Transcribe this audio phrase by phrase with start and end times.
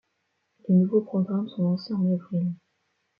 [0.67, 2.53] Les nouveaux programmes sont lancés en avril.